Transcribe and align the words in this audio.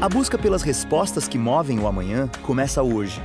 A 0.00 0.08
busca 0.08 0.38
pelas 0.38 0.62
respostas 0.62 1.28
que 1.28 1.36
movem 1.36 1.78
o 1.78 1.86
amanhã 1.86 2.26
começa 2.40 2.82
hoje. 2.82 3.20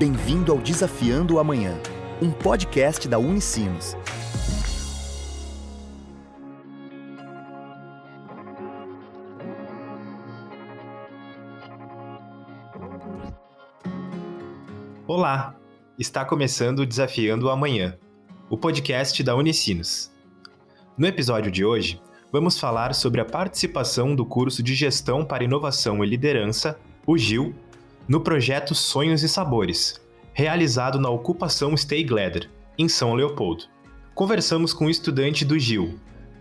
Bem-vindo 0.00 0.50
ao 0.50 0.58
Desafiando 0.58 1.36
o 1.36 1.38
Amanhã, 1.38 1.80
um 2.20 2.32
podcast 2.32 3.06
da 3.06 3.20
Unicinos. 3.20 3.96
Olá! 15.06 15.54
Está 15.96 16.24
começando 16.24 16.80
o 16.80 16.86
Desafiando 16.86 17.46
o 17.46 17.50
Amanhã, 17.50 17.96
o 18.50 18.58
podcast 18.58 19.22
da 19.22 19.36
Unicinos. 19.36 20.12
No 20.96 21.06
episódio 21.06 21.52
de 21.52 21.64
hoje, 21.64 22.02
vamos 22.32 22.58
falar 22.58 22.94
sobre 22.94 23.20
a 23.20 23.24
participação 23.24 24.14
do 24.14 24.24
curso 24.24 24.62
de 24.62 24.74
Gestão 24.74 25.24
para 25.24 25.44
Inovação 25.44 26.04
e 26.04 26.06
Liderança, 26.06 26.78
o 27.06 27.16
GIL, 27.16 27.54
no 28.06 28.20
projeto 28.20 28.74
Sonhos 28.74 29.22
e 29.22 29.28
Sabores, 29.28 30.00
realizado 30.32 30.98
na 30.98 31.08
ocupação 31.08 31.76
Stay 31.76 32.04
Gladder, 32.04 32.50
em 32.78 32.88
São 32.88 33.14
Leopoldo. 33.14 33.64
Conversamos 34.14 34.72
com 34.72 34.86
o 34.86 34.90
estudante 34.90 35.44
do 35.44 35.58
GIL, 35.58 35.98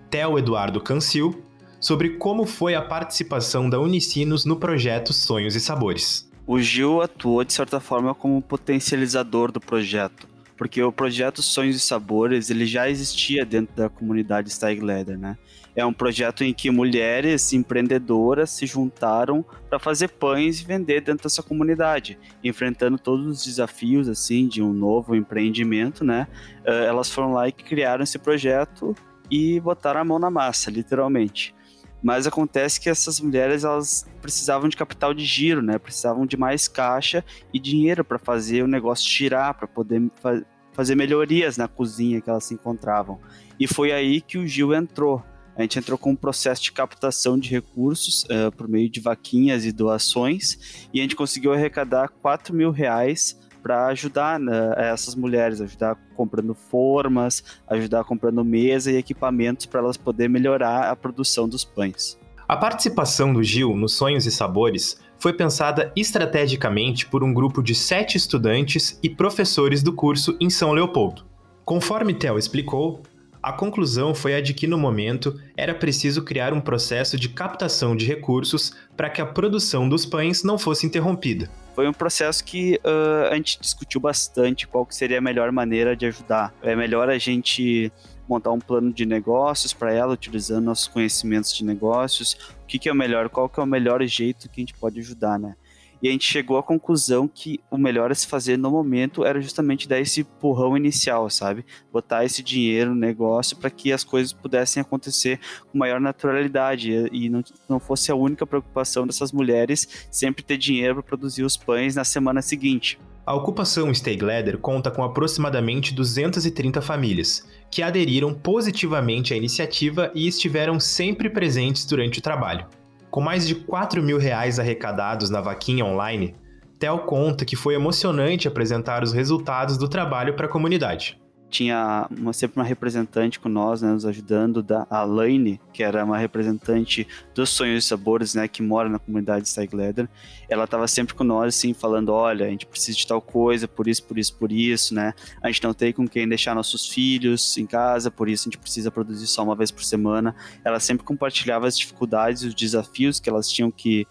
Theo 0.09 0.38
Eduardo 0.38 0.81
Cancil, 0.81 1.44
sobre 1.80 2.17
como 2.17 2.45
foi 2.45 2.76
a 2.76 2.81
participação 2.81 3.70
da 3.70 3.80
Unicinos 3.80 4.45
no 4.45 4.56
projeto 4.56 5.14
Sonhos 5.14 5.56
e 5.56 5.59
Sabores 5.59 6.28
o 6.48 6.58
Gil 6.62 7.02
atuou 7.02 7.44
de 7.44 7.52
certa 7.52 7.78
forma 7.81 8.16
como 8.16 8.42
potencializador 8.42 9.52
do 9.52 9.59
projeto, 9.59 10.26
porque 10.57 10.81
o 10.81 10.91
projeto 10.91 11.41
Sonhos 11.41 11.75
e 11.75 11.79
Sabores 11.79 12.49
ele 12.49 12.66
já 12.66 12.89
existia 12.89 13.45
dentro 13.45 13.75
da 13.75 13.89
comunidade 13.89 14.49
Steigleder, 14.49 15.17
né? 15.17 15.38
É 15.75 15.85
um 15.85 15.93
projeto 15.93 16.43
em 16.43 16.52
que 16.52 16.71
mulheres 16.71 17.53
empreendedoras 17.53 18.49
se 18.49 18.66
juntaram 18.66 19.45
para 19.70 19.77
fazer 19.77 20.07
pães 20.07 20.59
e 20.59 20.66
vender 20.66 21.02
dentro 21.02 21.23
dessa 21.23 21.43
comunidade, 21.43 22.17
enfrentando 22.43 22.97
todos 22.97 23.27
os 23.27 23.45
desafios 23.45 24.09
assim 24.09 24.47
de 24.47 24.59
um 24.59 24.73
novo 24.73 25.16
empreendimento, 25.16 26.03
né? 26.03 26.27
Eh, 26.66 26.86
elas 26.86 27.11
foram 27.11 27.33
lá 27.33 27.47
e 27.47 27.52
criaram 27.52 28.03
esse 28.03 28.17
projeto 28.17 28.95
e 29.30 29.59
botaram 29.59 30.02
a 30.02 30.03
mão 30.03 30.17
na 30.17 30.31
massa, 30.31 30.71
literalmente. 30.71 31.53
Mas 32.02 32.28
acontece 32.28 32.80
que 32.80 32.90
essas 32.90 33.20
mulheres 33.20 33.64
elas 33.64 34.06
precisavam 34.22 34.70
de 34.70 34.78
capital 34.78 35.14
de 35.14 35.26
giro, 35.26 35.62
né? 35.62 35.78
Precisavam 35.80 36.26
de 36.26 36.38
mais 36.38 36.67
caixa 36.67 37.23
e 37.54 37.59
dinheiro 37.59 38.04
para 38.04 38.20
fazer 38.20 38.64
o 38.64 38.67
negócio 38.67 39.09
girar, 39.09 39.54
para 39.56 39.67
poder 39.67 40.09
fa 40.22 40.44
fazer 40.73 40.94
melhorias 40.94 41.58
na 41.58 41.67
cozinha 41.67 42.22
que 42.22 42.30
elas 42.30 42.44
se 42.44 42.54
encontravam. 42.54 43.20
E 43.59 43.66
foi 43.66 43.92
aí 43.92 44.22
que 44.22 44.38
o 44.38 44.45
Gil 44.45 44.76
entrou. 44.76 45.23
A 45.56 45.64
gente 45.64 45.80
entrou 45.80 45.98
com 45.98 46.12
um 46.12 46.16
processo 46.16 46.62
de 46.62 46.72
captação 46.72 47.36
de 47.36 47.50
recursos 47.50 48.23
uh, 48.26 48.52
por 48.56 48.67
meio 48.67 48.88
de 48.88 49.00
vaquinhas 49.00 49.66
e 49.66 49.72
doações 49.72 50.88
e 50.94 51.00
a 51.00 51.02
gente 51.02 51.16
conseguiu 51.16 51.52
arrecadar 51.52 52.09
4 52.09 52.54
mil 52.54 52.70
reais 52.70 53.36
para 53.68 53.88
ajudar 53.88 54.40
né, 54.40 54.73
essas 54.78 55.14
mulheres, 55.14 55.60
ajudar 55.60 55.98
comprando 56.16 56.54
formas, 56.54 57.44
ajudar 57.68 58.06
comprando 58.06 58.42
mesa 58.46 58.90
e 58.90 58.96
equipamentos 58.96 59.66
para 59.66 59.82
elas 59.82 59.98
poderem 59.98 60.32
melhorar 60.32 60.90
a 60.90 60.96
produção 60.96 61.50
dos 61.50 61.66
pães. 61.66 62.18
A 62.48 62.56
participação 62.56 63.34
do 63.34 63.44
Gil 63.44 63.76
nos 63.76 63.92
Sonhos 63.92 64.26
e 64.26 64.32
Sabores 64.32 65.02
foi 65.20 65.34
pensada 65.34 65.92
estrategicamente 65.98 67.06
por 67.08 67.26
um 67.26 67.34
grupo 67.34 67.62
de 67.62 67.76
sete 67.76 68.16
estudantes 68.16 68.98
e 69.04 69.10
professores 69.10 69.84
do 69.84 69.92
curso 69.92 70.38
em 70.40 70.50
São 70.50 70.72
Leopoldo. 70.72 71.26
Conforme 71.66 72.14
Theo 72.14 72.38
explicou, 72.38 73.02
a 73.41 73.53
conclusão 73.53 74.13
foi 74.13 74.35
a 74.35 74.41
de 74.41 74.53
que 74.53 74.67
no 74.67 74.77
momento 74.77 75.39
era 75.55 75.73
preciso 75.73 76.23
criar 76.23 76.53
um 76.53 76.61
processo 76.61 77.17
de 77.17 77.30
captação 77.30 77.95
de 77.95 78.05
recursos 78.05 78.73
para 78.95 79.09
que 79.09 79.21
a 79.21 79.25
produção 79.25 79.88
dos 79.88 80.05
pães 80.05 80.43
não 80.43 80.57
fosse 80.57 80.85
interrompida 80.85 81.49
foi 81.77 81.88
um 81.88 81.93
processo 81.93 82.43
que 82.43 82.80
uh, 82.83 83.31
a 83.31 83.35
gente 83.35 83.59
discutiu 83.61 84.02
bastante 84.02 84.67
qual 84.67 84.83
que 84.83 84.95
seria 84.95 85.19
a 85.19 85.21
melhor 85.21 85.52
maneira 85.52 85.95
de 85.95 86.08
ajudar. 86.08 86.52
É 86.63 86.75
melhor 86.75 87.08
a 87.08 87.19
gente 87.19 87.92
montar 88.27 88.52
um 88.52 88.58
plano 88.58 88.92
de 88.92 89.05
negócios 89.05 89.73
para 89.73 89.93
ela, 89.93 90.11
utilizando 90.11 90.65
nossos 90.65 90.87
conhecimentos 90.87 91.55
de 91.55 91.64
negócios, 91.64 92.33
o 92.64 92.65
que, 92.67 92.80
que 92.80 92.89
é 92.89 92.92
o 92.92 92.95
melhor, 92.95 93.30
qual 93.30 93.47
que 93.47 93.59
é 93.59 93.64
o 93.64 93.67
melhor 93.67 94.03
jeito 94.08 94.49
que 94.49 94.59
a 94.59 94.64
gente 94.64 94.73
pode 94.73 94.99
ajudar, 94.99 95.37
né? 95.37 95.55
E 96.02 96.08
a 96.08 96.11
gente 96.11 96.25
chegou 96.25 96.58
à 96.58 96.63
conclusão 96.63 97.27
que 97.27 97.59
o 97.71 97.77
melhor 97.77 98.11
a 98.11 98.15
se 98.15 98.27
fazer 98.27 98.58
no 98.58 98.69
momento 98.69 99.25
era 99.25 99.41
justamente 99.41 99.87
dar 99.87 99.99
esse 99.99 100.21
empurrão 100.21 100.77
inicial, 100.77 101.30
sabe? 101.30 101.65
Botar 101.91 102.23
esse 102.23 102.43
dinheiro 102.43 102.91
no 102.91 102.95
negócio 102.95 103.58
para 103.58 103.69
que 103.69 103.91
as 103.91 104.03
coisas 104.03 104.31
pudessem 104.31 104.81
acontecer 104.81 105.39
com 105.71 105.77
maior 105.77 105.99
naturalidade 105.99 106.91
e 107.11 107.30
não, 107.30 107.43
não 107.67 107.80
fosse 107.80 108.11
a 108.11 108.15
única 108.15 108.45
preocupação 108.45 109.08
dessas 109.08 109.31
mulheres 109.31 110.08
sempre 110.11 110.43
ter 110.43 110.58
dinheiro 110.58 110.95
para 110.95 111.03
produzir 111.03 111.43
os 111.43 111.58
pães 111.58 111.95
na 111.95 112.03
semana 112.03 112.41
seguinte. 112.41 112.99
A 113.27 113.35
ocupação 113.35 113.93
Stay 113.93 114.17
conta 114.61 114.89
com 114.89 115.03
aproximadamente 115.03 115.93
230 115.93 116.81
famílias, 116.81 117.45
que 117.69 117.83
aderiram 117.83 118.33
positivamente 118.33 119.33
à 119.33 119.37
iniciativa 119.37 120.09
e 120.15 120.25
estiveram 120.27 120.79
sempre 120.79 121.29
presentes 121.29 121.83
durante 121.83 122.19
o 122.19 122.21
trabalho. 122.21 122.65
Com 123.10 123.22
mais 123.22 123.48
de 123.48 123.56
4 123.56 124.02
mil 124.04 124.18
reais 124.18 124.60
arrecadados 124.60 125.30
na 125.30 125.42
vaquinha 125.42 125.86
online, 125.86 126.36
Tel 126.80 127.00
conta 127.00 127.44
que 127.44 127.56
foi 127.56 127.73
emocionante 127.73 128.48
apresentar 128.48 129.04
os 129.04 129.12
resultados 129.12 129.78
do 129.78 129.88
trabalho 129.88 130.36
para 130.36 130.45
a 130.45 130.50
comunidade 130.50 131.19
tinha 131.50 132.07
uma, 132.12 132.33
sempre 132.33 132.59
uma 132.59 132.65
representante 132.65 133.39
com 133.39 133.50
nós, 133.50 133.81
né, 133.81 133.91
nos 133.91 134.06
ajudando, 134.06 134.62
da 134.62 134.85
Alaine, 134.89 135.59
que 135.74 135.81
era 135.81 136.03
uma 136.03 136.18
representante 136.18 137.07
dos 137.33 137.50
Sonhos 137.50 137.83
e 137.83 137.88
Sabores, 137.88 138.35
né, 138.35 138.47
que 138.47 138.62
mora 138.62 138.89
na 138.89 139.00
comunidade 139.00 139.44
de 139.44 139.50
Steigleder. 139.50 140.09
Ela 140.50 140.65
estava 140.65 140.88
sempre 140.88 141.13
com 141.13 141.24
nós, 141.24 141.56
assim, 141.56 141.74
falando, 141.74 142.09
olha, 142.09 142.45
a 142.45 142.50
gente 142.50 142.65
precisa 142.65 142.97
de 142.97 143.07
tal 143.07 143.21
coisa, 143.21 143.68
por 143.68 143.88
isso, 143.88 144.03
por 144.03 144.18
isso, 144.18 144.35
por 144.35 144.51
isso, 144.51 144.94
né, 144.94 145.13
a 145.41 145.47
gente 145.47 145.63
não 145.63 145.74
tem 145.74 145.94
com 145.94 146.07
quem 146.07 146.27
deixar 146.27 146.53
nossos 146.53 146.88
filhos 146.88 147.57
em 147.57 147.65
casa, 147.65 148.12
por 148.12 148.27
isso 148.27 148.44
a 148.44 148.47
gente 148.50 148.57
precisa 148.57 148.91
produzir 148.91 149.27
só 149.27 149.44
uma 149.44 149.56
vez 149.56 149.71
por 149.71 149.83
semana. 149.83 150.35
Ela 150.63 150.79
sempre 150.79 151.06
compartilhava 151.06 151.68
as 151.68 151.77
dificuldades 151.77 152.44
e 152.44 152.47
os 152.47 152.56
desafios 152.56 153.19
que 153.19 153.29
elas 153.29 153.50
tinham 153.50 153.71
que 153.71 154.06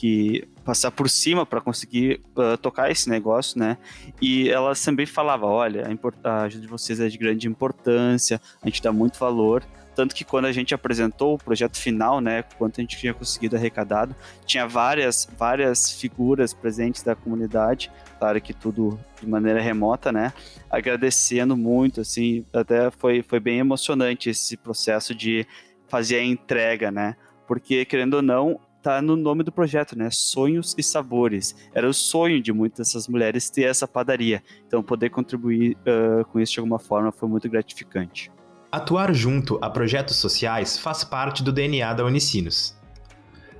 que 0.00 0.48
passar 0.64 0.90
por 0.90 1.10
cima 1.10 1.44
para 1.44 1.60
conseguir 1.60 2.22
uh, 2.34 2.56
tocar 2.56 2.90
esse 2.90 3.10
negócio, 3.10 3.58
né? 3.58 3.76
E 4.20 4.48
ela 4.48 4.72
também 4.74 5.04
falava, 5.04 5.44
olha, 5.44 5.84
a, 6.24 6.42
ajuda 6.42 6.62
de 6.62 6.66
vocês 6.66 7.00
é 7.00 7.08
de 7.08 7.18
grande 7.18 7.46
importância, 7.46 8.40
a 8.62 8.66
gente 8.66 8.82
dá 8.82 8.90
muito 8.90 9.18
valor, 9.18 9.62
tanto 9.94 10.14
que 10.14 10.24
quando 10.24 10.46
a 10.46 10.52
gente 10.52 10.74
apresentou 10.74 11.34
o 11.34 11.38
projeto 11.38 11.76
final, 11.76 12.18
né, 12.18 12.42
quanto 12.56 12.80
a 12.80 12.82
gente 12.82 12.96
tinha 12.96 13.12
conseguido 13.12 13.56
arrecadado, 13.56 14.16
tinha 14.46 14.66
várias 14.66 15.28
várias 15.36 15.92
figuras 15.92 16.54
presentes 16.54 17.02
da 17.02 17.14
comunidade, 17.14 17.92
claro 18.18 18.40
que 18.40 18.54
tudo 18.54 18.98
de 19.20 19.28
maneira 19.28 19.60
remota, 19.60 20.10
né, 20.10 20.32
agradecendo 20.70 21.58
muito, 21.58 22.00
assim, 22.00 22.42
até 22.54 22.90
foi 22.90 23.22
foi 23.22 23.38
bem 23.38 23.58
emocionante 23.58 24.30
esse 24.30 24.56
processo 24.56 25.14
de 25.14 25.46
fazer 25.88 26.16
a 26.16 26.24
entrega, 26.24 26.90
né? 26.90 27.16
Porque 27.46 27.84
querendo 27.84 28.14
ou 28.14 28.22
não, 28.22 28.60
tá 28.82 29.02
no 29.02 29.16
nome 29.16 29.42
do 29.42 29.52
projeto, 29.52 29.96
né? 29.96 30.08
Sonhos 30.10 30.74
e 30.76 30.82
Sabores. 30.82 31.54
Era 31.74 31.88
o 31.88 31.94
sonho 31.94 32.42
de 32.42 32.52
muitas 32.52 32.88
dessas 32.88 33.08
mulheres 33.08 33.50
ter 33.50 33.62
essa 33.62 33.86
padaria. 33.86 34.42
Então, 34.66 34.82
poder 34.82 35.10
contribuir 35.10 35.76
uh, 35.76 36.24
com 36.26 36.40
isso 36.40 36.54
de 36.54 36.60
alguma 36.60 36.78
forma 36.78 37.12
foi 37.12 37.28
muito 37.28 37.48
gratificante. 37.48 38.30
Atuar 38.72 39.12
junto 39.12 39.58
a 39.60 39.68
projetos 39.68 40.16
sociais 40.16 40.78
faz 40.78 41.02
parte 41.02 41.42
do 41.42 41.52
DNA 41.52 41.92
da 41.92 42.04
Unicinos. 42.04 42.78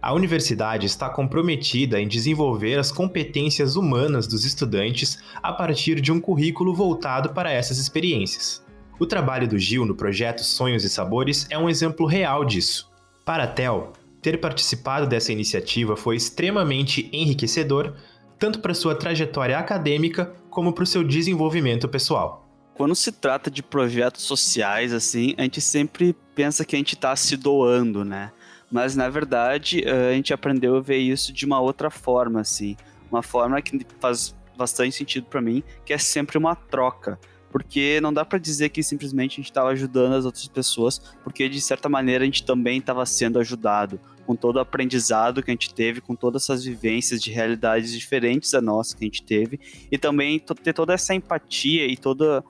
A 0.03 0.15
universidade 0.15 0.87
está 0.87 1.11
comprometida 1.11 2.01
em 2.01 2.09
desenvolver 2.09 2.79
as 2.79 2.91
competências 2.91 3.77
humanas 3.77 4.27
dos 4.27 4.47
estudantes 4.47 5.19
a 5.43 5.53
partir 5.53 6.01
de 6.01 6.11
um 6.11 6.19
currículo 6.19 6.75
voltado 6.75 7.35
para 7.35 7.53
essas 7.53 7.77
experiências. 7.77 8.65
O 8.99 9.05
trabalho 9.05 9.47
do 9.47 9.59
Gil 9.59 9.85
no 9.85 9.95
projeto 9.95 10.43
Sonhos 10.43 10.85
e 10.85 10.89
Sabores 10.89 11.47
é 11.51 11.59
um 11.59 11.69
exemplo 11.69 12.07
real 12.07 12.45
disso. 12.45 12.91
Para 13.27 13.45
a 13.45 13.47
Tel, 13.47 13.93
ter 14.23 14.39
participado 14.39 15.07
dessa 15.07 15.33
iniciativa 15.33 15.97
foi 15.97 16.17
extremamente 16.17 17.09
enriquecedor, 17.13 17.95
tanto 18.39 18.61
para 18.61 18.75
sua 18.75 18.95
trajetória 18.95 19.59
acadêmica 19.59 20.35
como 20.49 20.73
para 20.73 20.85
o 20.85 20.87
seu 20.87 21.05
desenvolvimento 21.05 21.89
pessoal. 21.89 22.47
Quando 22.75 22.95
se 22.95 23.13
trata 23.13 23.51
de 23.51 23.63
projetos 23.63 24.23
sociais, 24.23 24.93
assim, 24.93 25.35
a 25.37 25.43
gente 25.43 25.61
sempre 25.61 26.17
pensa 26.35 26.65
que 26.65 26.75
a 26.75 26.79
gente 26.79 26.95
está 26.95 27.15
se 27.15 27.37
doando, 27.37 28.05
né? 28.05 28.33
Mas 28.71 28.97
na 28.97 29.09
verdade 29.09 29.85
a 29.85 30.13
gente 30.13 30.33
aprendeu 30.33 30.77
a 30.77 30.81
ver 30.81 30.99
isso 30.99 31.33
de 31.33 31.45
uma 31.45 31.61
outra 31.61 31.91
forma, 31.91 32.41
assim, 32.41 32.77
uma 33.11 33.23
forma 33.23 33.61
que 33.61 33.85
faz 33.99 34.35
bastante 34.57 34.95
sentido 34.95 35.27
para 35.27 35.41
mim, 35.41 35.63
que 35.85 35.93
é 35.93 35.99
sempre 35.99 36.39
uma 36.39 36.55
troca 36.55 37.19
porque 37.51 38.01
não 38.01 38.13
dá 38.13 38.25
para 38.25 38.39
dizer 38.39 38.69
que 38.69 38.83
simplesmente 38.83 39.35
a 39.35 39.37
gente 39.37 39.51
estava 39.51 39.71
ajudando 39.71 40.15
as 40.15 40.25
outras 40.25 40.47
pessoas, 40.49 41.01
porque 41.23 41.49
de 41.49 41.61
certa 41.61 41.89
maneira 41.89 42.23
a 42.23 42.27
gente 42.27 42.45
também 42.45 42.79
estava 42.79 43.05
sendo 43.05 43.39
ajudado, 43.39 44.01
com 44.27 44.37
todo 44.37 44.57
o 44.57 44.61
aprendizado 44.61 45.43
que 45.43 45.51
a 45.51 45.55
gente 45.55 45.75
teve, 45.75 46.01
com 46.01 46.15
todas 46.15 46.45
essas 46.45 46.65
vivências 46.65 47.21
de 47.21 47.31
realidades 47.31 47.93
diferentes 47.93 48.51
da 48.53 48.61
nossa 48.61 48.97
que 48.97 49.05
a 49.05 49.07
gente 49.07 49.23
teve, 49.23 49.59
e 49.91 49.99
também 49.99 50.39
ter 50.39 50.73
toda 50.73 50.95
essa 50.95 51.15
empatia 51.15 51.87
e 51.87 51.97
toda 51.97 52.45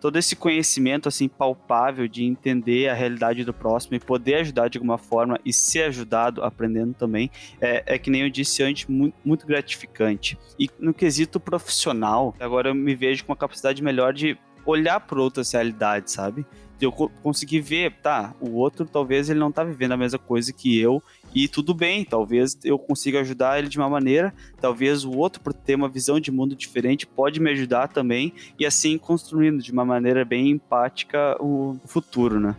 todo 0.00 0.16
esse 0.16 0.36
conhecimento 0.36 1.08
assim 1.08 1.28
palpável 1.28 2.08
de 2.08 2.24
entender 2.24 2.88
a 2.88 2.94
realidade 2.94 3.44
do 3.44 3.52
próximo 3.52 3.96
e 3.96 4.00
poder 4.00 4.36
ajudar 4.36 4.68
de 4.68 4.78
alguma 4.78 4.98
forma 4.98 5.38
e 5.44 5.52
ser 5.52 5.84
ajudado 5.84 6.42
aprendendo 6.42 6.94
também 6.94 7.30
é, 7.60 7.82
é 7.86 7.98
que 7.98 8.10
nem 8.10 8.22
eu 8.22 8.30
disse 8.30 8.62
antes 8.62 8.86
muito, 8.86 9.14
muito 9.24 9.46
gratificante. 9.46 10.38
E 10.58 10.68
no 10.78 10.94
quesito 10.94 11.40
profissional 11.40 12.34
agora 12.40 12.70
eu 12.70 12.74
me 12.74 12.94
vejo 12.94 13.24
com 13.24 13.32
uma 13.32 13.36
capacidade 13.36 13.82
melhor 13.82 14.12
de 14.12 14.38
olhar 14.64 15.00
para 15.00 15.20
outras 15.20 15.52
realidades 15.52 16.12
sabe? 16.12 16.46
De 16.78 16.86
eu 16.86 16.92
conseguir 16.92 17.60
ver, 17.60 17.92
tá, 18.00 18.34
o 18.40 18.50
outro 18.50 18.86
talvez 18.86 19.28
ele 19.28 19.40
não 19.40 19.50
tá 19.50 19.64
vivendo 19.64 19.92
a 19.92 19.96
mesma 19.96 20.18
coisa 20.18 20.52
que 20.52 20.78
eu 20.78 21.02
e 21.34 21.46
tudo 21.46 21.74
bem, 21.74 22.04
talvez 22.04 22.58
eu 22.64 22.78
consiga 22.78 23.20
ajudar 23.20 23.58
ele 23.58 23.68
de 23.68 23.78
uma 23.78 23.88
maneira, 23.88 24.34
talvez 24.60 25.04
o 25.04 25.12
outro 25.12 25.40
por 25.40 25.52
ter 25.52 25.74
uma 25.74 25.88
visão 25.88 26.18
de 26.18 26.30
mundo 26.30 26.56
diferente 26.56 27.06
pode 27.06 27.40
me 27.40 27.50
ajudar 27.50 27.88
também 27.88 28.32
e 28.58 28.64
assim 28.64 28.96
construindo 28.96 29.62
de 29.62 29.70
uma 29.70 29.84
maneira 29.84 30.24
bem 30.24 30.50
empática 30.50 31.36
o 31.40 31.76
futuro, 31.84 32.40
né? 32.40 32.56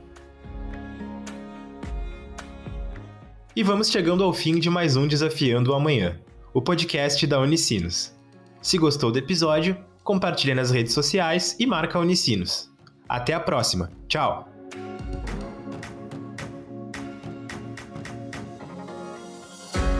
E 3.55 3.63
vamos 3.63 3.89
chegando 3.89 4.23
ao 4.23 4.31
fim 4.31 4.59
de 4.59 4.69
mais 4.69 4.95
um 4.95 5.07
Desafiando 5.07 5.71
o 5.71 5.73
Amanhã, 5.73 6.19
o 6.53 6.61
podcast 6.61 7.25
da 7.25 7.39
Unicinos. 7.39 8.13
Se 8.61 8.77
gostou 8.77 9.11
do 9.11 9.17
episódio, 9.17 9.75
compartilhe 10.03 10.53
nas 10.53 10.71
redes 10.71 10.93
sociais 10.93 11.55
e 11.59 11.65
marca 11.65 11.97
a 11.97 12.01
Unicinos. 12.01 12.69
Até 13.07 13.33
a 13.33 13.39
próxima. 13.39 13.91
Tchau! 14.07 14.58